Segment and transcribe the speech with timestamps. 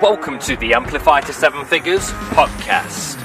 [0.00, 3.16] Welcome to the Amplify to Seven Figures podcast,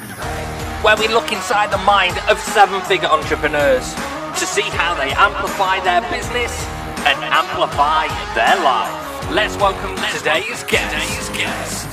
[0.83, 5.81] where we look inside the mind of seven figure entrepreneurs to see how they amplify
[5.81, 6.65] their business
[7.05, 9.29] and amplify their life.
[9.29, 11.92] Let's welcome today's guest.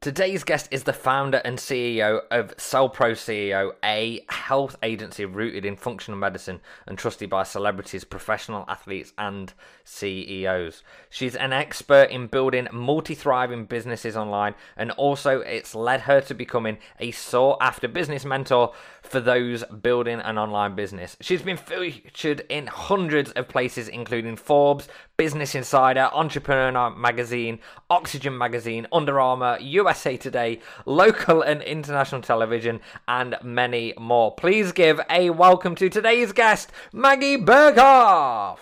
[0.00, 0.66] Today's guest.
[0.70, 6.60] Is the founder and CEO of CellPro CEO, a health agency rooted in functional medicine
[6.86, 9.52] and trusted by celebrities, professional athletes, and
[9.84, 10.82] CEOs.
[11.10, 16.32] She's an expert in building multi thriving businesses online, and also it's led her to
[16.32, 21.18] becoming a sought after business mentor for those building an online business.
[21.20, 24.88] She's been featured in hundreds of places, including Forbes,
[25.20, 27.58] Business Insider, Entrepreneur Magazine,
[27.90, 34.34] Oxygen Magazine, Under Armour, USA Today, local and international television, and many more.
[34.34, 38.60] Please give a welcome to today's guest, Maggie Berghoff.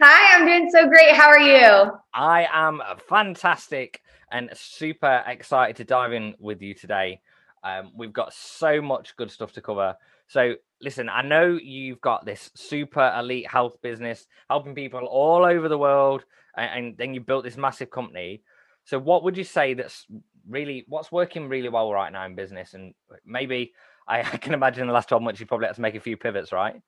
[0.00, 1.14] Hi, I'm doing so great.
[1.14, 1.92] How are you?
[2.12, 7.20] I am fantastic and super excited to dive in with you today.
[7.62, 9.96] Um, we've got so much good stuff to cover.
[10.26, 15.68] So, listen, I know you've got this super elite health business helping people all over
[15.68, 16.24] the world,
[16.56, 18.42] and, and then you built this massive company.
[18.84, 20.06] So, what would you say that's
[20.48, 22.74] really what's working really well right now in business?
[22.74, 23.72] And maybe
[24.08, 26.16] I, I can imagine the last 12 months you probably had to make a few
[26.16, 26.80] pivots, right?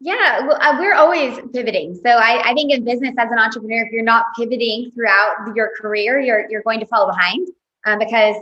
[0.00, 1.94] Yeah, well, uh, we're always pivoting.
[1.94, 5.70] So I, I think in business as an entrepreneur, if you're not pivoting throughout your
[5.80, 7.48] career, you're you're going to fall behind
[7.86, 8.36] um, because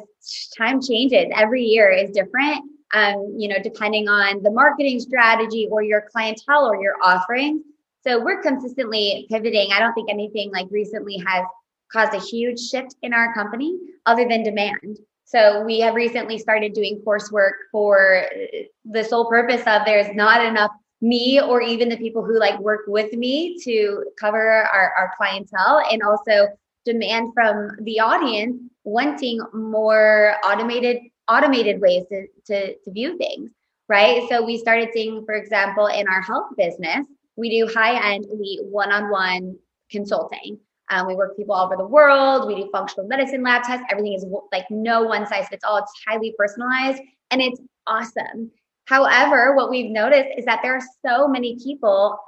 [0.57, 1.27] time changes.
[1.37, 2.65] Every year is different.
[2.93, 7.63] Um, you know, depending on the marketing strategy or your clientele or your offering.
[8.05, 9.71] So we're consistently pivoting.
[9.73, 11.45] I don't think anything like recently has
[11.91, 14.99] caused a huge shift in our company other than demand.
[15.25, 18.27] So we have recently started doing coursework for
[18.85, 22.83] the sole purpose of there's not enough me or even the people who like work
[22.87, 26.49] with me to cover our, our clientele and also
[26.85, 30.99] demand from the audience wanting more automated
[31.29, 33.51] automated ways to, to, to view things
[33.89, 34.27] right?
[34.31, 37.07] So we started seeing for example in our health business
[37.37, 39.57] we do high-end elite one-on-one
[39.91, 40.59] consulting.
[40.91, 42.47] Um, we work with people all over the world.
[42.47, 43.85] We do functional medicine lab tests.
[43.91, 45.79] Everything is like no one size fits all.
[45.79, 47.01] It's highly personalized
[47.31, 48.51] and it's awesome.
[48.87, 52.19] However, what we've noticed is that there are so many people,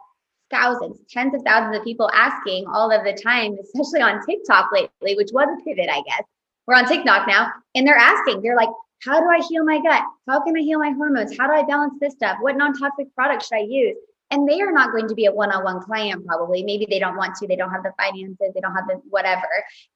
[0.50, 5.16] thousands, tens of thousands of people asking all of the time, especially on TikTok lately,
[5.16, 6.22] which was a pivot, I guess.
[6.66, 8.70] We're on TikTok now, and they're asking, they're like,
[9.04, 10.02] how do I heal my gut?
[10.26, 11.36] How can I heal my hormones?
[11.36, 12.38] How do I balance this stuff?
[12.40, 13.96] What non toxic products should I use?
[14.30, 16.62] And they are not going to be a one on one client, probably.
[16.62, 19.48] Maybe they don't want to, they don't have the finances, they don't have the whatever.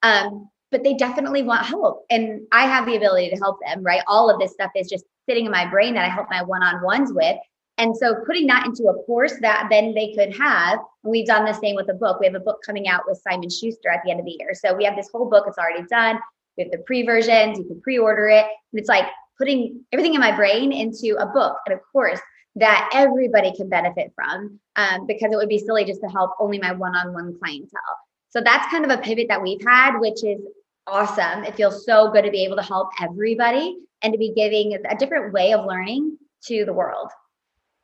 [0.03, 2.05] Um, but they definitely want help.
[2.11, 4.03] And I have the ability to help them, right?
[4.07, 6.63] All of this stuff is just sitting in my brain that I help my one
[6.63, 7.39] on ones with.
[7.79, 11.45] And so putting that into a course that then they could have, and we've done
[11.45, 12.21] the same with a book.
[12.21, 14.53] We have a book coming out with Simon Schuster at the end of the year.
[14.53, 16.19] So we have this whole book, it's already done.
[16.59, 18.45] We have the pre versions, you can pre order it.
[18.45, 19.07] And it's like
[19.39, 22.21] putting everything in my brain into a book and a course
[22.57, 26.59] that everybody can benefit from um, because it would be silly just to help only
[26.59, 27.97] my one on one clientele.
[28.31, 30.41] So that's kind of a pivot that we've had, which is
[30.87, 31.45] awesome.
[31.45, 34.97] It feels so good to be able to help everybody and to be giving a
[34.97, 37.11] different way of learning to the world.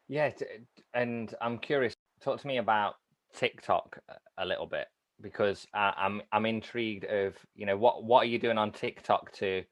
[0.09, 0.31] Yeah,
[0.93, 1.95] and I'm curious.
[2.21, 2.95] Talk to me about
[3.35, 3.99] TikTok
[4.39, 4.87] a little bit
[5.21, 9.65] because I'm I'm intrigued of you know what what are you doing on TikTok to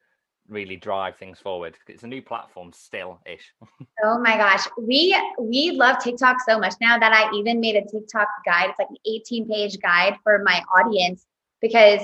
[0.48, 3.54] really drive things forward it's a new platform still ish
[4.04, 7.82] oh my gosh we we love tiktok so much now that i even made a
[7.86, 11.26] tiktok guide it's like an 18 page guide for my audience
[11.60, 12.00] because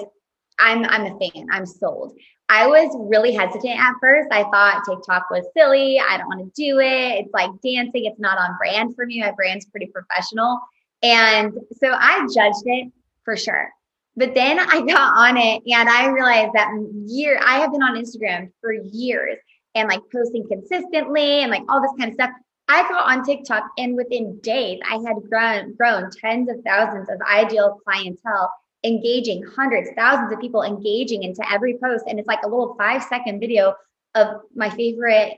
[0.61, 2.17] i'm i'm a fan i'm sold
[2.51, 4.29] I was really hesitant at first.
[4.33, 6.01] I thought TikTok was silly.
[6.01, 7.27] I don't want to do it.
[7.27, 8.07] It's like dancing.
[8.07, 9.21] It's not on brand for me.
[9.21, 10.59] My brand's pretty professional.
[11.03, 12.91] And so I judged it
[13.29, 13.71] for sure.
[14.17, 16.71] But then I got on it and I realized that
[17.05, 19.37] year I have been on Instagram for years
[19.75, 22.31] and like posting consistently and like all this kind of stuff.
[22.69, 27.21] I got on TikTok and within days I had grown grown tens of thousands of
[27.31, 28.51] ideal clientele
[28.83, 32.07] engaging hundreds, thousands of people engaging into every post.
[32.09, 33.75] And it's like a little five second video
[34.15, 35.35] of my favorite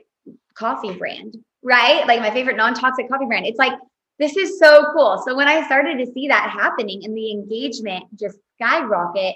[0.53, 2.07] coffee brand, right?
[2.07, 3.45] Like my favorite non toxic coffee brand.
[3.45, 3.73] It's like,
[4.21, 5.21] this is so cool.
[5.25, 9.35] So when I started to see that happening and the engagement just skyrocket,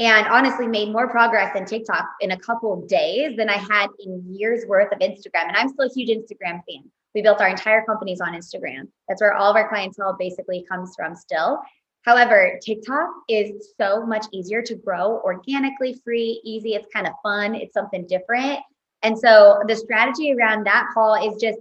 [0.00, 3.88] and honestly made more progress in TikTok in a couple of days than I had
[3.98, 5.48] in years worth of Instagram.
[5.48, 6.90] And I'm still a huge Instagram fan.
[7.14, 8.88] We built our entire companies on Instagram.
[9.08, 11.60] That's where all of our clientele basically comes from still.
[12.06, 16.76] However, TikTok is so much easier to grow organically, free, easy.
[16.76, 17.54] It's kind of fun.
[17.54, 18.60] It's something different.
[19.02, 21.58] And so the strategy around that call is just,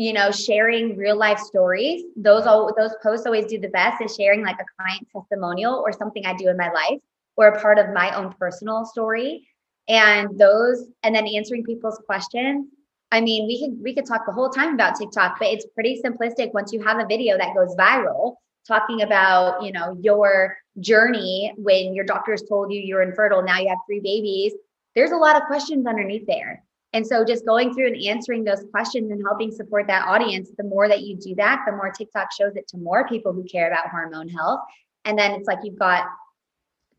[0.00, 2.04] you know, sharing real life stories.
[2.16, 5.92] Those all those posts always do the best is sharing like a client testimonial or
[5.92, 7.00] something I do in my life.
[7.36, 9.46] or a part of my own personal story.
[9.88, 12.66] And those, and then answering people's questions.
[13.12, 16.00] I mean, we could we could talk the whole time about TikTok, but it's pretty
[16.02, 18.36] simplistic once you have a video that goes viral
[18.66, 23.68] talking about, you know, your journey when your doctors told you you're infertile, now you
[23.68, 24.52] have three babies.
[24.94, 26.64] There's a lot of questions underneath there.
[26.92, 30.64] And so just going through and answering those questions and helping support that audience, the
[30.64, 33.68] more that you do that, the more TikTok shows it to more people who care
[33.68, 34.60] about hormone health.
[35.04, 36.06] And then it's like you've got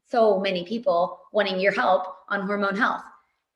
[0.10, 3.04] so many people wanting your help on hormone health.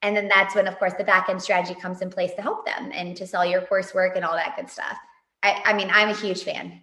[0.01, 2.65] And then that's when, of course, the back end strategy comes in place to help
[2.65, 4.97] them and to sell your coursework and all that good stuff.
[5.41, 6.81] I, I mean, I'm a huge fan.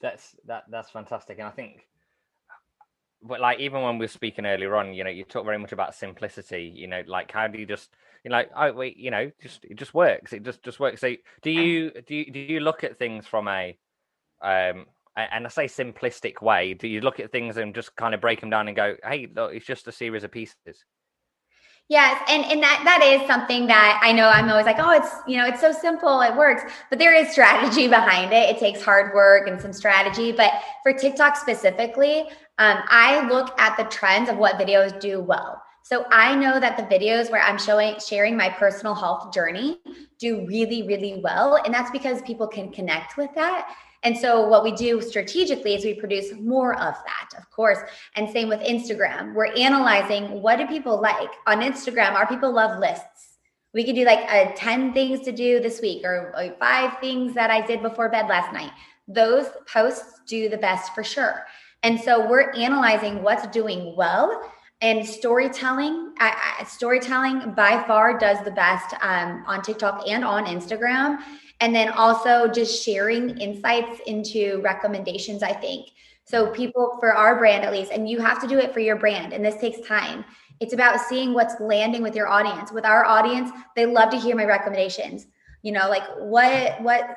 [0.00, 1.38] That's that that's fantastic.
[1.38, 1.86] And I think
[3.22, 5.72] but like even when we were speaking earlier on, you know, you talk very much
[5.72, 6.72] about simplicity.
[6.74, 7.90] You know, like how do you just
[8.24, 10.32] you're like, oh wait, you know, just it just works.
[10.32, 11.00] It just just works.
[11.00, 13.76] So do you do you do you look at things from a
[14.42, 14.86] um
[15.16, 16.74] and I say simplistic way?
[16.74, 19.28] Do you look at things and just kind of break them down and go, hey,
[19.34, 20.84] look, it's just a series of pieces?
[21.90, 25.10] Yes, and and that that is something that I know I'm always like, oh, it's
[25.26, 28.48] you know, it's so simple, it works, but there is strategy behind it.
[28.48, 30.30] It takes hard work and some strategy.
[30.30, 30.52] But
[30.84, 32.28] for TikTok specifically,
[32.58, 35.60] um, I look at the trends of what videos do well.
[35.82, 39.80] So I know that the videos where I'm showing sharing my personal health journey
[40.20, 43.68] do really, really well, and that's because people can connect with that
[44.02, 47.78] and so what we do strategically is we produce more of that, of course.
[48.16, 49.34] And same with Instagram.
[49.34, 52.14] We're analyzing what do people like on Instagram?
[52.14, 53.38] Our people love lists.
[53.74, 57.50] We could do like a 10 things to do this week or five things that
[57.50, 58.72] I did before bed last night.
[59.06, 61.44] Those posts do the best for sure.
[61.82, 64.50] And so we're analyzing what's doing well
[64.80, 66.14] and storytelling
[66.66, 71.18] storytelling by far does the best um, on tiktok and on instagram
[71.60, 75.90] and then also just sharing insights into recommendations i think.
[76.24, 78.96] So people for our brand at least and you have to do it for your
[78.96, 80.24] brand and this takes time.
[80.60, 82.70] It's about seeing what's landing with your audience.
[82.70, 85.26] With our audience they love to hear my recommendations.
[85.62, 87.16] You know like what what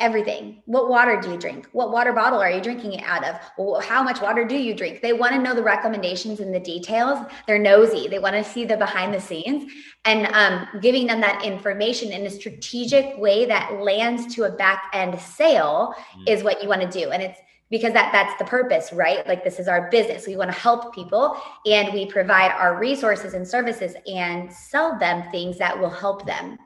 [0.00, 0.62] everything.
[0.64, 1.68] What water do you drink?
[1.72, 3.84] What water bottle are you drinking it out of?
[3.84, 5.02] How much water do you drink?
[5.02, 7.24] They want to know the recommendations and the details.
[7.46, 8.08] They're nosy.
[8.08, 9.70] They want to see the behind the scenes
[10.04, 14.90] and um, giving them that information in a strategic way that lands to a back
[14.92, 16.28] end sale mm.
[16.28, 17.10] is what you want to do.
[17.10, 17.38] And it's
[17.70, 20.92] because that that's the purpose right like this is our business we want to help
[20.92, 26.26] people and we provide our resources and services and sell them things that will help
[26.26, 26.58] them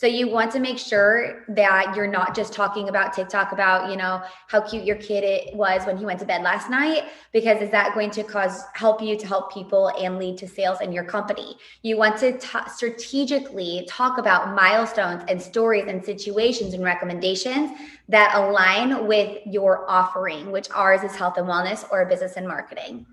[0.00, 3.98] so you want to make sure that you're not just talking about TikTok about, you
[3.98, 7.04] know, how cute your kid it was when he went to bed last night,
[7.34, 10.80] because is that going to cause help you to help people and lead to sales
[10.80, 11.54] in your company?
[11.82, 17.70] You want to t- strategically talk about milestones and stories and situations and recommendations
[18.08, 23.04] that align with your offering, which ours is health and wellness or business and marketing.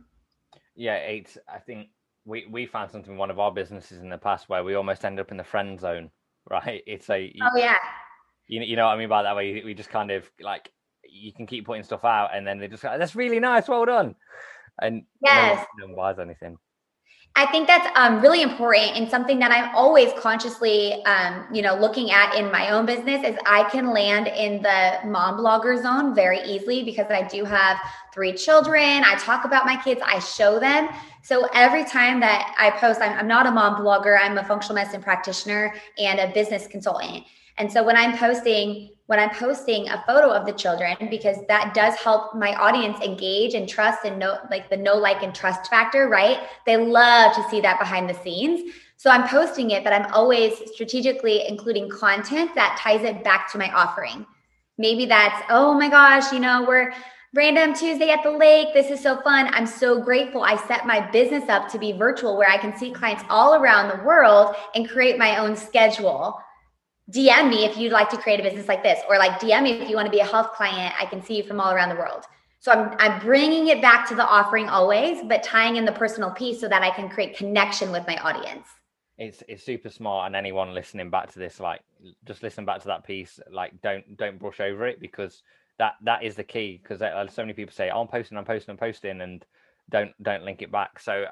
[0.74, 1.89] Yeah, it's I think
[2.24, 5.04] we we found something in one of our businesses in the past where we almost
[5.04, 6.12] ended up in the friend zone
[6.49, 6.81] right?
[6.85, 7.77] It's a you, oh yeah.
[8.47, 9.61] You you know what I mean by that way?
[9.63, 10.71] We just kind of like
[11.09, 13.85] you can keep putting stuff out, and then they just go, that's really nice, well
[13.85, 14.15] done,
[14.81, 16.57] and yes, no one, buys anything.
[17.39, 21.75] I think that's um, really important and something that I'm always consciously, um, you know,
[21.75, 26.16] looking at in my own business is I can land in the mom blogger zone
[26.16, 27.78] very easily because I do have
[28.12, 29.04] three children.
[29.06, 30.89] I talk about my kids, I show them.
[31.22, 34.74] So every time that I post, I'm, I'm not a mom blogger, I'm a functional
[34.74, 37.24] medicine practitioner and a business consultant.
[37.60, 41.73] And so when I'm posting when I'm posting a photo of the children because that
[41.73, 45.69] does help my audience engage and trust and know like the know like and trust
[45.69, 46.39] factor, right?
[46.65, 48.73] They love to see that behind the scenes.
[48.97, 53.57] So I'm posting it, but I'm always strategically including content that ties it back to
[53.57, 54.25] my offering.
[54.77, 56.91] Maybe that's, oh my gosh, you know, we're
[57.33, 58.73] random Tuesday at the lake.
[58.73, 59.47] This is so fun.
[59.53, 60.43] I'm so grateful.
[60.43, 63.87] I set my business up to be virtual where I can see clients all around
[63.87, 66.39] the world and create my own schedule
[67.11, 69.71] DM me if you'd like to create a business like this, or like DM me
[69.71, 70.93] if you want to be a health client.
[70.99, 72.25] I can see you from all around the world.
[72.59, 76.31] So I'm, I'm bringing it back to the offering always, but tying in the personal
[76.31, 78.67] piece so that I can create connection with my audience.
[79.17, 81.81] It's it's super smart, and anyone listening back to this, like,
[82.25, 83.39] just listen back to that piece.
[83.49, 85.41] Like, don't don't brush over it because
[85.79, 86.79] that that is the key.
[86.81, 89.43] Because uh, so many people say, oh, "I'm posting, I'm posting, I'm posting," and
[89.89, 90.99] don't don't link it back.
[90.99, 91.25] So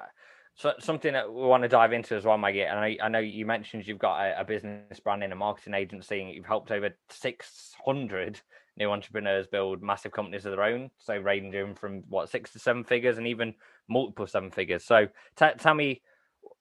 [0.56, 2.62] so something that we want to dive into as well, Maggie.
[2.62, 6.20] And I, I know you mentioned you've got a, a business branding and marketing agency,
[6.20, 8.40] and you've helped over six hundred
[8.78, 10.90] new entrepreneurs build massive companies of their own.
[10.98, 13.54] So ranging from what six to seven figures, and even
[13.88, 14.84] multiple seven figures.
[14.84, 16.00] So t- tell me,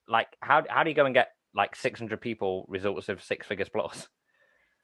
[0.10, 3.48] like, how how do you go and get like six hundred people results of six
[3.48, 4.10] figures plus?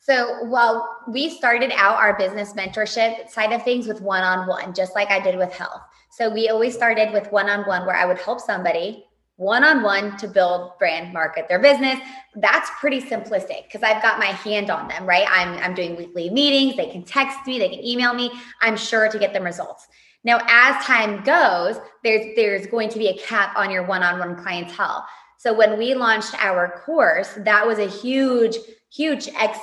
[0.04, 4.74] So, while we started out our business mentorship side of things with one on one,
[4.74, 5.82] just like I did with health.
[6.10, 9.06] So, we always started with one on one where I would help somebody
[9.36, 12.00] one on one to build brand market their business.
[12.36, 15.26] That's pretty simplistic because I've got my hand on them, right?
[15.28, 16.78] I'm, I'm doing weekly meetings.
[16.78, 18.32] They can text me, they can email me.
[18.62, 19.88] I'm sure to get them results.
[20.24, 25.06] Now, as time goes, there's there's going to be a cap on your one-on-one clientele.
[25.38, 28.58] So when we launched our course, that was a huge,
[28.94, 29.58] huge ex,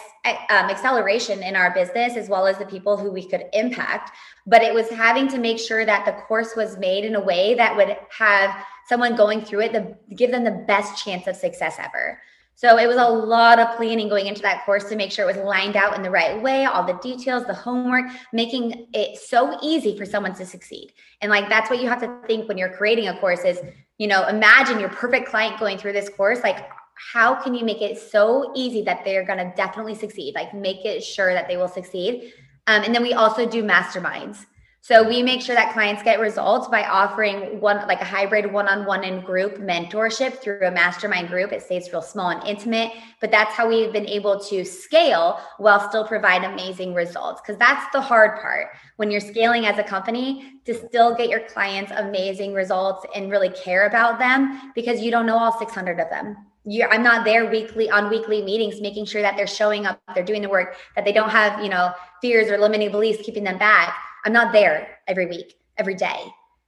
[0.51, 4.11] um, acceleration in our business as well as the people who we could impact.
[4.47, 7.55] But it was having to make sure that the course was made in a way
[7.55, 11.77] that would have someone going through it, the, give them the best chance of success
[11.79, 12.21] ever.
[12.55, 15.37] So it was a lot of planning going into that course to make sure it
[15.37, 19.57] was lined out in the right way, all the details, the homework, making it so
[19.63, 20.93] easy for someone to succeed.
[21.21, 23.61] And like that's what you have to think when you're creating a course is,
[23.99, 26.69] you know, imagine your perfect client going through this course like
[27.13, 30.35] how can you make it so easy that they're going to definitely succeed?
[30.35, 32.33] Like make it sure that they will succeed.
[32.67, 34.45] Um, and then we also do masterminds.
[34.81, 39.05] So we make sure that clients get results by offering one like a hybrid one-on-one
[39.05, 41.53] and group mentorship through a mastermind group.
[41.53, 45.87] It stays real small and intimate, but that's how we've been able to scale while
[45.89, 47.43] still provide amazing results.
[47.43, 51.41] Because that's the hard part when you're scaling as a company to still get your
[51.41, 56.09] clients amazing results and really care about them because you don't know all 600 of
[56.09, 56.48] them.
[56.65, 60.25] You're, I'm not there weekly on weekly meetings, making sure that they're showing up, they're
[60.25, 63.59] doing the work, that they don't have, you know, fears or limiting beliefs keeping them
[63.59, 66.21] back I'm not there every week, every day,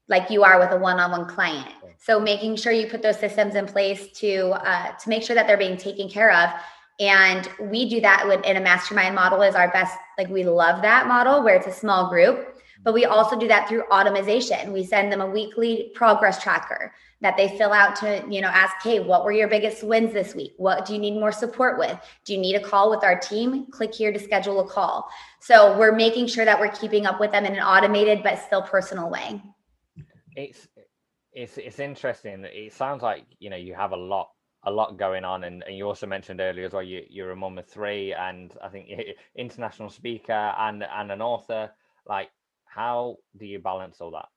[0.09, 1.69] like you are with a one-on-one client.
[1.99, 5.47] So making sure you put those systems in place to uh, to make sure that
[5.47, 6.51] they're being taken care of.
[6.99, 9.97] And we do that with, in a mastermind model is our best.
[10.19, 13.69] Like we love that model where it's a small group, but we also do that
[13.69, 14.73] through automation.
[14.73, 18.77] We send them a weekly progress tracker that they fill out to, you know, ask,
[18.83, 20.55] hey, what were your biggest wins this week?
[20.57, 21.99] What do you need more support with?
[22.25, 23.67] Do you need a call with our team?
[23.71, 25.09] Click here to schedule a call.
[25.41, 28.62] So we're making sure that we're keeping up with them in an automated but still
[28.62, 29.43] personal way.
[30.35, 30.67] It's
[31.33, 32.45] it's it's interesting.
[32.45, 34.31] It sounds like you know you have a lot
[34.65, 37.37] a lot going on and, and you also mentioned earlier as well you, you're a
[37.37, 38.91] mom of three and i think
[39.37, 41.71] international speaker and and an author
[42.07, 42.29] like
[42.67, 44.29] how do you balance all that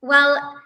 [0.00, 0.56] well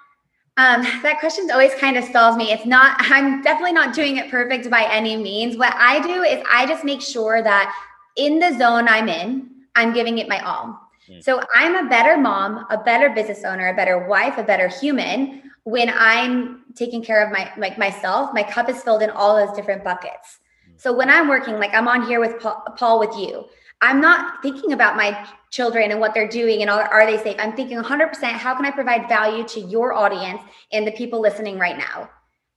[0.59, 2.51] um, that question always kind of stalls me.
[2.51, 5.57] It's not, I'm definitely not doing it perfect by any means.
[5.57, 7.73] What I do is I just make sure that
[8.17, 10.91] in the zone I'm in, I'm giving it my all.
[11.09, 11.23] Mm.
[11.23, 15.43] So I'm a better mom, a better business owner, a better wife, a better human
[15.63, 18.35] when I'm taking care of my like myself.
[18.35, 20.41] My cup is filled in all those different buckets.
[20.69, 20.81] Mm.
[20.81, 23.45] So when I'm working, like I'm on here with Paul, Paul with you,
[23.81, 27.37] I'm not thinking about my children and what they're doing and are, are they safe.
[27.39, 30.41] I'm thinking 100% how can I provide value to your audience
[30.73, 32.11] and the people listening right now?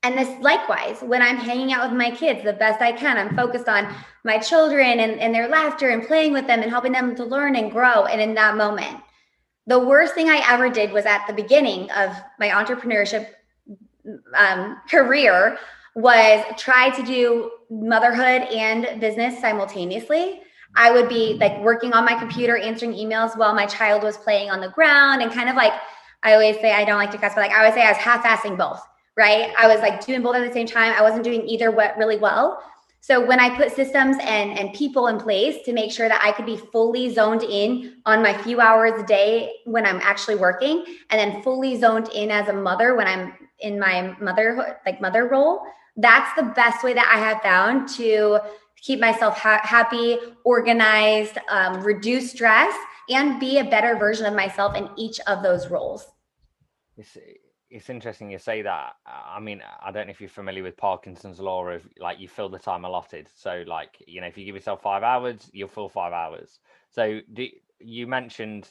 [0.03, 3.36] And this likewise, when I'm hanging out with my kids the best I can, I'm
[3.36, 3.93] focused on
[4.24, 7.55] my children and, and their laughter and playing with them and helping them to learn
[7.55, 8.05] and grow.
[8.05, 8.98] And in that moment,
[9.67, 13.27] the worst thing I ever did was at the beginning of my entrepreneurship
[14.36, 15.57] um, career
[15.95, 20.41] was try to do motherhood and business simultaneously
[20.75, 24.49] I would be like working on my computer, answering emails while my child was playing
[24.49, 25.73] on the ground and kind of like,
[26.23, 27.97] I always say, I don't like to cuss, but like I always say I was
[27.97, 28.81] half-assing both,
[29.17, 29.53] right?
[29.57, 30.93] I was like doing both at the same time.
[30.97, 32.63] I wasn't doing either what really well.
[33.03, 36.31] So when I put systems and, and people in place to make sure that I
[36.33, 40.85] could be fully zoned in on my few hours a day when I'm actually working,
[41.09, 45.27] and then fully zoned in as a mother when I'm in my motherhood, like mother
[45.27, 45.63] role,
[45.97, 48.39] that's the best way that I have found to
[48.81, 52.75] keep myself ha- happy, organized, um, reduce stress,
[53.09, 56.07] and be a better version of myself in each of those roles.
[56.97, 57.17] It's,
[57.69, 58.93] it's interesting you say that.
[59.05, 62.50] I mean, I don't know if you're familiar with Parkinson's law of like you fill
[62.50, 63.29] the time allotted.
[63.33, 66.59] So, like, you know, if you give yourself five hours, you'll fill five hours.
[66.89, 67.47] So, do,
[67.79, 68.69] you mentioned,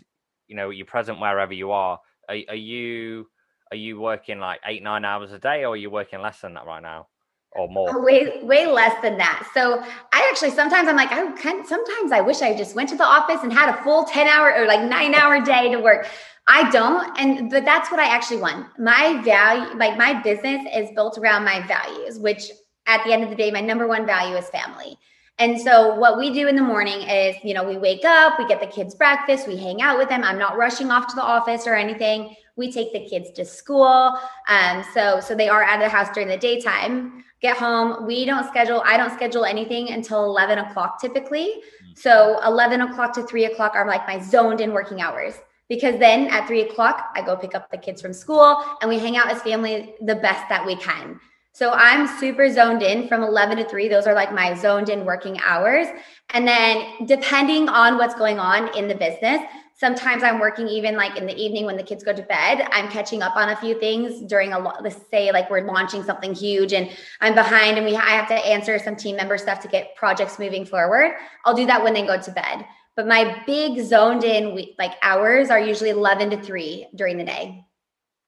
[0.48, 1.98] you know, you're present wherever you are.
[2.28, 3.26] Are, are you
[3.72, 6.54] are you working like eight nine hours a day, or are you working less than
[6.54, 7.08] that right now?
[7.52, 7.88] Or more?
[7.92, 9.48] Oh, way, way less than that.
[9.54, 11.24] So I actually sometimes I'm like, I
[11.64, 14.54] sometimes I wish I just went to the office and had a full 10 hour
[14.54, 16.06] or like nine hour day to work.
[16.46, 17.18] I don't.
[17.18, 18.66] And but that's what I actually want.
[18.78, 22.50] My value, like my business is built around my values, which
[22.86, 24.98] at the end of the day, my number one value is family.
[25.38, 28.46] And so what we do in the morning is, you know, we wake up, we
[28.46, 30.22] get the kids breakfast, we hang out with them.
[30.22, 32.34] I'm not rushing off to the office or anything.
[32.60, 34.16] We take the kids to school.
[34.46, 38.06] Um, so so they are out of the house during the daytime get home.
[38.06, 41.62] We don't schedule, I don't schedule anything until 11 o'clock typically.
[41.94, 45.34] So 11 o'clock to three o'clock are like my zoned in working hours
[45.68, 48.98] because then at three o'clock, I go pick up the kids from school and we
[48.98, 51.18] hang out as family the best that we can.
[51.52, 53.88] So I'm super zoned in from 11 to 3.
[53.88, 55.88] Those are like my zoned in working hours.
[56.32, 59.40] And then depending on what's going on in the business,
[59.80, 62.68] sometimes I'm working even like in the evening when the kids go to bed.
[62.70, 66.34] I'm catching up on a few things during a let's say like we're launching something
[66.34, 66.90] huge and
[67.22, 70.38] I'm behind and we I have to answer some team member stuff to get projects
[70.38, 71.12] moving forward.
[71.46, 72.66] I'll do that when they go to bed.
[72.94, 77.64] But my big zoned in like hours are usually 11 to 3 during the day.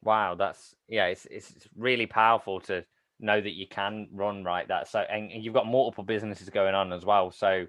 [0.03, 2.83] Wow, that's yeah, it's it's really powerful to
[3.21, 6.93] know that you can run right that so and you've got multiple businesses going on
[6.93, 7.65] as well so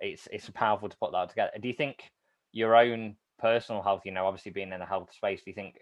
[0.00, 2.10] it's it's powerful to put that together do you think
[2.52, 5.76] your own personal health you know obviously being in the health space do you think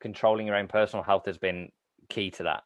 [0.00, 1.70] controlling your own personal health has been
[2.08, 2.62] key to that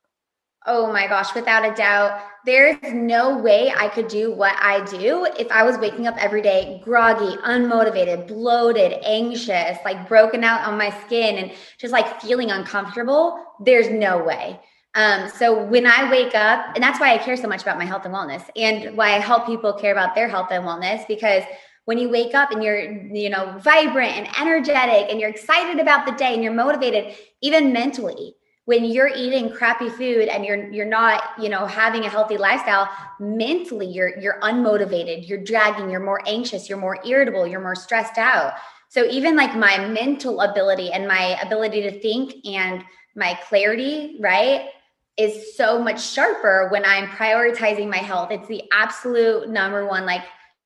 [0.67, 2.21] Oh my gosh, without a doubt.
[2.45, 6.43] There's no way I could do what I do if I was waking up every
[6.43, 12.51] day groggy, unmotivated, bloated, anxious, like broken out on my skin and just like feeling
[12.51, 13.43] uncomfortable.
[13.61, 14.61] There's no way.
[14.95, 17.85] Um, so when I wake up, and that's why I care so much about my
[17.85, 21.45] health and wellness and why I help people care about their health and wellness because
[21.89, 22.79] when you wake up and you're
[23.17, 27.73] you know vibrant and energetic and you're excited about the day and you're motivated even
[27.73, 28.35] mentally
[28.67, 32.87] when you're eating crappy food and you're you're not you know having a healthy lifestyle
[33.19, 38.19] mentally you're you're unmotivated you're dragging you're more anxious you're more irritable you're more stressed
[38.19, 38.53] out
[38.91, 42.85] so even like my mental ability and my ability to think and
[43.17, 44.69] my clarity right
[45.17, 48.31] is so much sharper when I'm prioritizing my health.
[48.31, 50.23] It's the absolute number one, like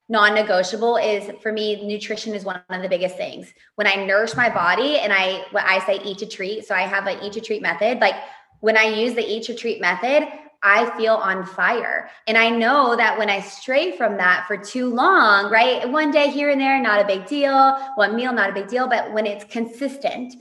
[0.09, 3.53] non-negotiable is for me nutrition is one of the biggest things.
[3.77, 6.83] When i nourish my body and i what i say eat to treat so i
[6.83, 8.15] have an eat to treat method like
[8.61, 10.29] when i use the eat to treat method
[10.63, 12.11] i feel on fire.
[12.27, 16.31] And i know that when i stray from that for too long right one day
[16.31, 19.27] here and there not a big deal one meal not a big deal but when
[19.27, 20.35] it's consistent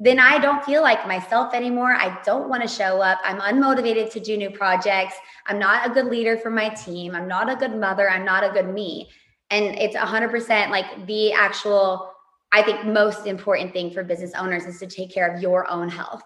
[0.00, 1.92] then I don't feel like myself anymore.
[1.92, 3.18] I don't want to show up.
[3.24, 5.14] I'm unmotivated to do new projects.
[5.46, 7.14] I'm not a good leader for my team.
[7.14, 8.10] I'm not a good mother.
[8.10, 9.08] I'm not a good me.
[9.50, 12.12] And it's 100% like the actual,
[12.52, 15.88] I think, most important thing for business owners is to take care of your own
[15.88, 16.22] health.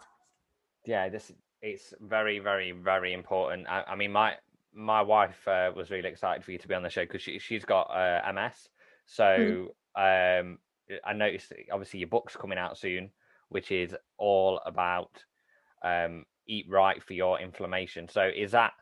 [0.87, 1.31] Yeah, this
[1.63, 3.67] it's very, very, very important.
[3.69, 4.35] I, I mean, my
[4.73, 7.39] my wife uh, was really excited for you to be on the show because she
[7.39, 8.69] she's got uh, MS.
[9.05, 10.49] So mm-hmm.
[10.49, 10.59] um,
[11.05, 13.11] I noticed obviously your book's coming out soon
[13.51, 15.11] which is all about
[15.85, 18.09] um, eat right for your inflammation.
[18.09, 18.73] So is that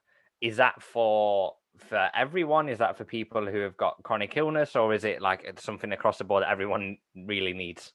[0.40, 2.68] is that for for everyone?
[2.68, 5.92] Is that for people who have got chronic illness, or is it like it's something
[5.92, 7.92] across the board that everyone really needs?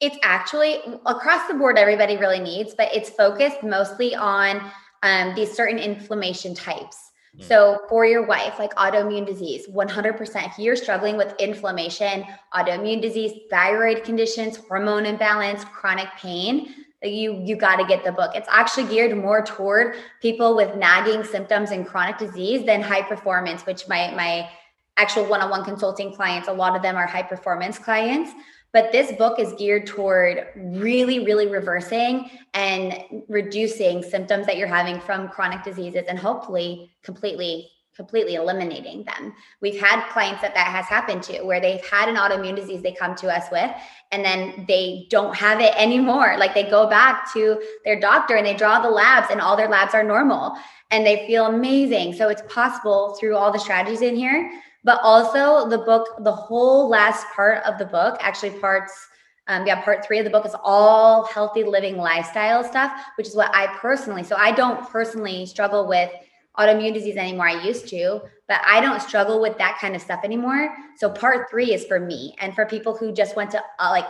[0.00, 4.70] It's actually across the board, everybody really needs, but it's focused mostly on
[5.02, 7.11] um, these certain inflammation types.
[7.38, 7.44] Mm.
[7.44, 10.46] So, for your wife, like autoimmune disease, 100%.
[10.48, 17.56] If you're struggling with inflammation, autoimmune disease, thyroid conditions, hormone imbalance, chronic pain, you you
[17.56, 18.32] got to get the book.
[18.34, 23.66] It's actually geared more toward people with nagging symptoms and chronic disease than high performance,
[23.66, 24.48] which my my
[24.96, 28.30] actual one-on-one consulting clients, a lot of them are high performance clients.
[28.72, 34.98] But this book is geared toward really, really reversing and reducing symptoms that you're having
[35.00, 39.34] from chronic diseases and hopefully completely completely eliminating them.
[39.60, 42.92] We've had clients that that has happened to where they've had an autoimmune disease they
[42.92, 43.70] come to us with
[44.12, 46.36] and then they don't have it anymore.
[46.38, 49.68] Like they go back to their doctor and they draw the labs and all their
[49.68, 50.56] labs are normal
[50.90, 52.14] and they feel amazing.
[52.14, 54.50] So it's possible through all the strategies in here
[54.84, 59.08] but also the book the whole last part of the book actually parts
[59.48, 63.34] um, yeah part three of the book is all healthy living lifestyle stuff which is
[63.34, 66.10] what i personally so i don't personally struggle with
[66.58, 67.48] autoimmune disease anymore.
[67.48, 70.74] I used to but i don't struggle with that kind of stuff anymore.
[70.96, 74.06] So part three is for me and for people who just want to uh, like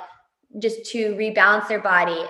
[0.58, 2.24] just to rebalance their body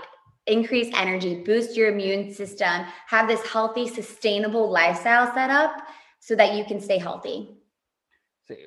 [0.46, 5.82] increase energy boost your immune system have this healthy sustainable lifestyle set up
[6.18, 7.48] so that you can stay healthy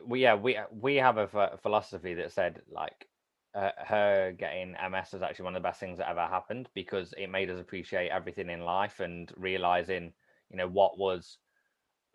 [0.05, 3.07] we yeah we we have a, philosophy that said like
[3.55, 7.13] uh, her getting MS was actually one of the best things that ever happened because
[7.17, 10.11] it made us appreciate everything in life and realizing
[10.49, 11.37] you know what was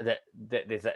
[0.00, 0.92] that that there's a,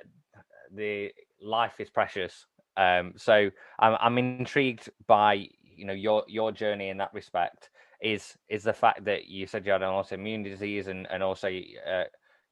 [0.75, 1.11] the
[1.43, 2.47] life is precious.
[2.77, 7.71] Um so I'm, I'm intrigued by you know your your journey in that respect.
[8.01, 11.49] Is is the fact that you said you had an autoimmune disease and and also
[11.49, 12.05] uh,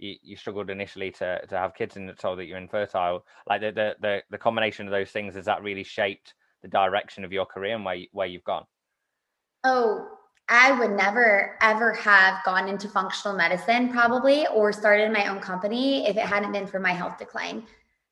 [0.03, 3.73] you, you struggled initially to to have kids and told that you're infertile like the,
[3.73, 7.47] the the the combination of those things has that really shaped the direction of your
[7.47, 8.65] career and where you, where you've gone
[9.65, 10.07] oh
[10.49, 16.07] I would never ever have gone into functional medicine probably or started my own company
[16.07, 17.63] if it hadn't been for my health decline.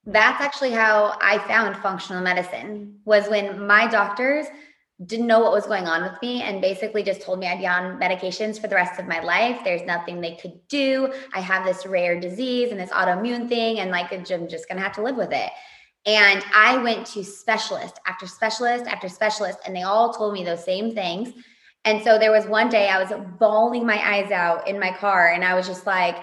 [0.05, 4.47] That's actually how I found functional medicine was when my doctors
[5.05, 7.67] didn't know what was going on with me and basically just told me I'd be
[7.67, 9.59] on medications for the rest of my life.
[9.63, 11.11] There's nothing they could do.
[11.33, 14.95] I have this rare disease and this autoimmune thing, and like I'm just gonna have
[14.95, 15.49] to live with it.
[16.05, 20.63] And I went to specialist after specialist after specialist, and they all told me those
[20.63, 21.33] same things.
[21.85, 25.31] And so there was one day I was bawling my eyes out in my car,
[25.31, 26.17] and I was just like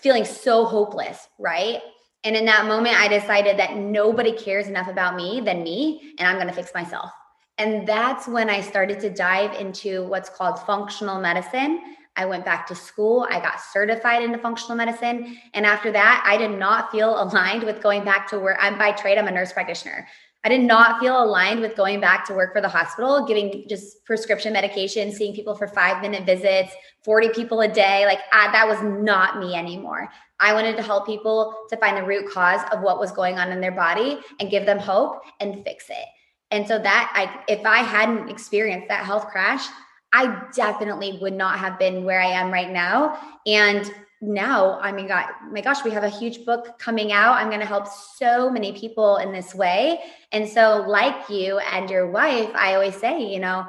[0.00, 1.80] feeling so hopeless, right?
[2.24, 6.26] And in that moment, I decided that nobody cares enough about me than me, and
[6.26, 7.10] I'm gonna fix myself.
[7.58, 11.80] And that's when I started to dive into what's called functional medicine.
[12.16, 13.26] I went back to school.
[13.28, 15.36] I got certified into functional medicine.
[15.52, 18.56] And after that, I did not feel aligned with going back to work.
[18.60, 20.06] I'm by trade, I'm a nurse practitioner.
[20.46, 24.04] I did not feel aligned with going back to work for the hospital, giving just
[24.04, 26.70] prescription medication, seeing people for five minute visits,
[27.02, 28.04] 40 people a day.
[28.04, 30.10] Like I, that was not me anymore.
[30.40, 33.52] I wanted to help people to find the root cause of what was going on
[33.52, 36.06] in their body and give them hope and fix it.
[36.54, 39.66] And so that I if I hadn't experienced that health crash,
[40.12, 43.18] I definitely would not have been where I am right now.
[43.44, 47.34] And now, I mean, God, my gosh, we have a huge book coming out.
[47.34, 49.98] I'm going to help so many people in this way.
[50.30, 53.66] And so, like you and your wife, I always say, you know,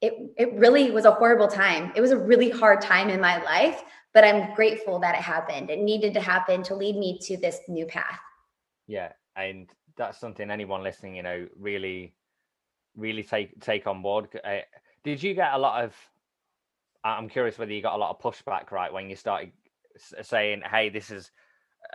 [0.00, 1.90] it it really was a horrible time.
[1.96, 3.82] It was a really hard time in my life,
[4.14, 5.68] but I'm grateful that it happened.
[5.68, 8.20] It needed to happen to lead me to this new path.
[8.86, 12.14] Yeah, and that's something anyone listening, you know, really
[13.00, 14.28] really take take on board.
[14.44, 14.58] Uh,
[15.02, 15.94] did you get a lot of?
[17.02, 19.52] I'm curious whether you got a lot of pushback right when you started
[20.22, 21.30] saying, "Hey, this is."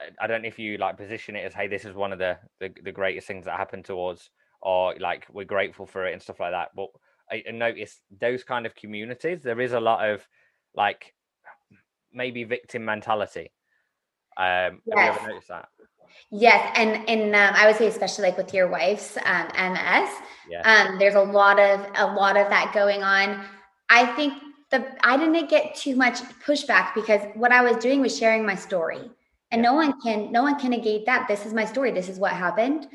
[0.01, 2.19] Uh, I don't know if you like position it as, "Hey, this is one of
[2.19, 4.29] the the, the greatest things that happened to us,"
[4.61, 6.71] or like we're grateful for it and stuff like that.
[6.75, 6.89] But
[7.31, 9.43] I, I noticed those kind of communities.
[9.43, 10.27] There is a lot of
[10.73, 11.13] like
[12.11, 13.51] maybe victim mentality.
[14.37, 14.97] Um, yes.
[14.97, 15.69] Have you ever noticed that?
[16.31, 20.09] Yes, and and um, I would say especially like with your wife's um, MS,
[20.49, 20.61] yeah.
[20.65, 23.45] um, there's a lot of a lot of that going on.
[23.89, 24.33] I think
[24.71, 28.55] the I didn't get too much pushback because what I was doing was sharing my
[28.55, 28.99] story,
[29.51, 29.69] and yeah.
[29.69, 31.27] no one can no one can negate that.
[31.27, 31.91] This is my story.
[31.91, 32.85] This is what happened,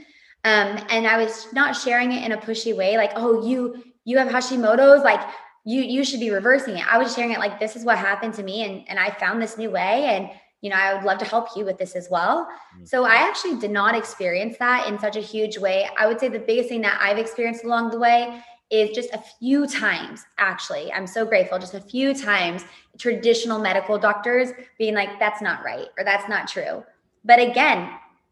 [0.44, 4.18] um, and I was not sharing it in a pushy way, like oh you you
[4.18, 5.20] have Hashimoto's, like
[5.64, 6.92] you you should be reversing it.
[6.92, 9.40] I was sharing it like this is what happened to me, and and I found
[9.40, 12.08] this new way, and you know, I would love to help you with this as
[12.10, 12.46] well.
[12.74, 12.84] Mm-hmm.
[12.84, 15.88] So I actually did not experience that in such a huge way.
[15.98, 19.22] I would say the biggest thing that I've experienced along the way is just a
[19.38, 20.92] few times, actually.
[20.92, 22.64] I'm so grateful, just a few times,
[22.98, 26.84] traditional medical doctors being like, that's not right or that's not true.
[27.24, 27.90] But again,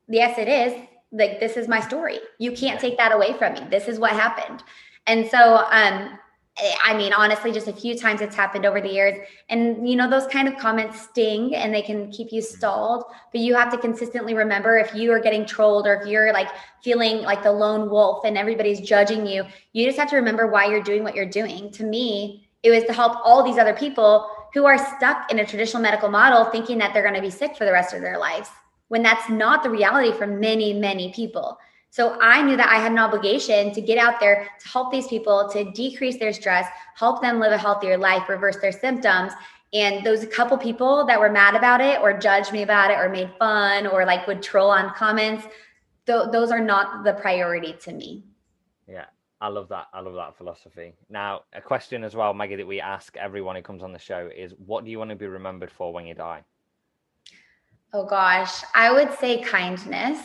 [0.09, 0.81] yes, it is.
[1.11, 2.21] Like, this is my story.
[2.39, 3.63] You can't take that away from me.
[3.71, 4.63] This is what happened.
[5.07, 6.19] And so, um,
[6.83, 9.27] I mean, honestly, just a few times it's happened over the years.
[9.49, 13.05] And, you know, those kind of comments sting and they can keep you stalled.
[13.33, 16.49] But you have to consistently remember if you are getting trolled or if you're like
[16.83, 20.67] feeling like the lone wolf and everybody's judging you, you just have to remember why
[20.67, 21.71] you're doing what you're doing.
[21.73, 25.47] To me, it was to help all these other people who are stuck in a
[25.47, 28.19] traditional medical model thinking that they're going to be sick for the rest of their
[28.19, 28.49] lives
[28.89, 31.59] when that's not the reality for many, many people.
[31.91, 35.07] So I knew that I had an obligation to get out there to help these
[35.07, 39.33] people to decrease their stress, help them live a healthier life, reverse their symptoms.
[39.73, 43.09] And those couple people that were mad about it or judged me about it or
[43.09, 45.47] made fun or like would troll on comments,
[46.07, 48.25] th- those are not the priority to me.
[48.87, 49.07] Yeah,
[49.41, 49.89] I love that.
[49.93, 50.95] I love that philosophy.
[51.11, 54.31] Now, a question as well, Maggie, that we ask everyone who comes on the show
[54.35, 56.45] is what do you want to be remembered for when you die?
[57.93, 60.21] Oh gosh, I would say kindness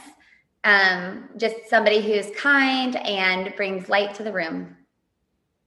[0.64, 4.76] um, just somebody who's kind and brings light to the room.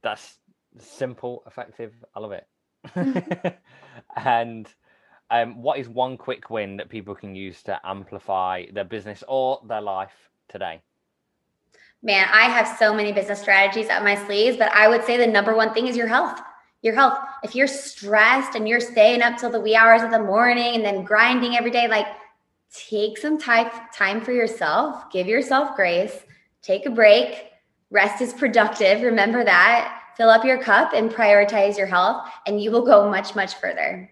[0.01, 0.37] That's
[0.79, 1.93] simple, effective.
[2.15, 2.47] I love it.
[4.15, 4.67] and
[5.29, 9.61] um, what is one quick win that people can use to amplify their business or
[9.67, 10.13] their life
[10.47, 10.81] today?
[12.03, 15.27] Man, I have so many business strategies up my sleeves, but I would say the
[15.27, 16.39] number one thing is your health.
[16.83, 17.17] Your health.
[17.43, 20.85] If you're stressed and you're staying up till the wee hours of the morning and
[20.85, 22.05] then grinding every day, like
[22.73, 25.09] take some time time for yourself.
[25.11, 26.23] Give yourself grace.
[26.61, 27.51] Take a break.
[27.89, 29.01] Rest is productive.
[29.01, 30.01] Remember that.
[30.17, 34.09] Fill up your cup and prioritize your health and you will go much much further.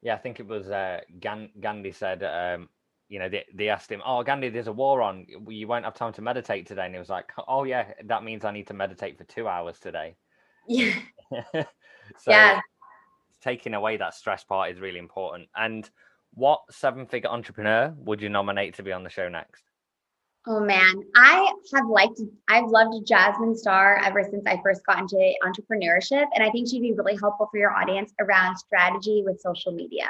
[0.00, 2.68] Yeah i think it was uh, gandhi said um,
[3.08, 5.26] you know they, they asked him oh gandhi there's a war on.
[5.48, 6.86] You won't have time to meditate today.
[6.86, 9.78] And he was like oh yeah that means i need to meditate for two hours
[9.78, 10.16] today.
[10.66, 10.94] Yeah.
[12.18, 12.60] So yeah.
[13.40, 15.48] taking away that stress part is really important.
[15.56, 15.88] And
[16.34, 19.64] what seven figure entrepreneur would you nominate to be on the show next?
[20.46, 25.32] Oh man, I have liked, I've loved Jasmine Star ever since I first got into
[25.44, 26.26] entrepreneurship.
[26.34, 30.06] And I think she'd be really helpful for your audience around strategy with social media.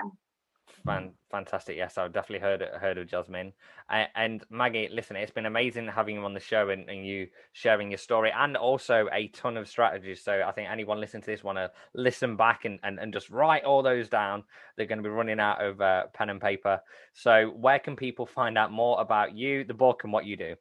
[0.84, 1.76] Fan- fantastic.
[1.76, 3.52] Yes, I've definitely heard heard of Jasmine.
[3.88, 7.90] And Maggie, listen, it's been amazing having you on the show and, and, you sharing
[7.90, 10.24] your story and also a ton of strategies.
[10.24, 13.30] So I think anyone listening to this want to listen back and, and, and just
[13.30, 14.44] write all those down.
[14.76, 16.80] They're going to be running out of uh, pen and paper.
[17.12, 20.54] So where can people find out more about you, the book, and what you do?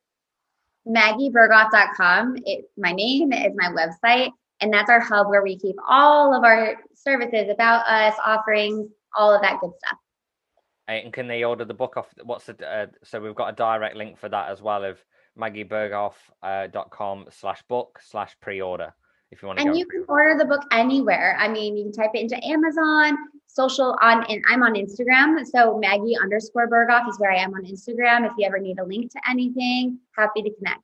[0.88, 2.38] MaggieBerghoff.com.
[2.46, 6.44] It's my name, is my website, and that's our hub where we keep all of
[6.44, 9.98] our services about us, offerings, all of that good stuff.
[10.92, 12.14] And can they order the book off?
[12.24, 15.04] What's the uh, so we've got a direct link for that as well of
[15.40, 18.94] maggieberghoff.com uh, slash book slash pre-order
[19.32, 19.66] if you want to.
[19.66, 21.36] And you can order the book anywhere.
[21.40, 25.44] I mean, you can type it into Amazon, social on, and I'm on Instagram.
[25.46, 28.26] So Maggie underscore Berghoff is where I am on Instagram.
[28.26, 30.82] If you ever need a link to anything, happy to connect.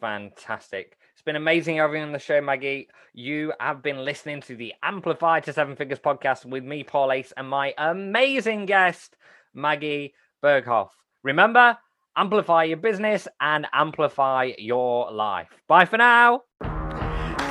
[0.00, 2.88] Fantastic been amazing having you on the show, Maggie.
[3.12, 7.32] You have been listening to the Amplify to Seven Figures podcast with me, Paul Ace,
[7.36, 9.16] and my amazing guest,
[9.52, 10.90] Maggie Berghoff.
[11.24, 11.76] Remember,
[12.16, 15.48] amplify your business and amplify your life.
[15.66, 16.42] Bye for now.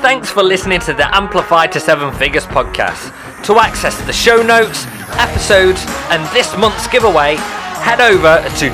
[0.02, 3.44] Thanks for listening to the Amplify to Seven Figures podcast.
[3.44, 4.86] To access the show notes,
[5.18, 8.70] episodes, and this month's giveaway, head over to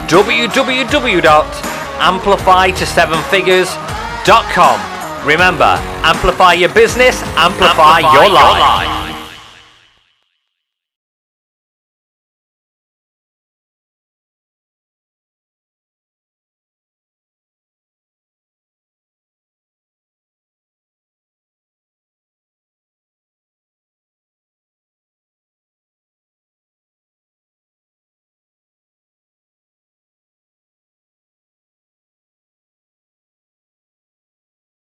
[4.26, 5.28] www.amplify7figures.com.
[5.28, 8.58] Remember, amplify your business, amplify, amplify your, life.
[8.58, 9.11] your life.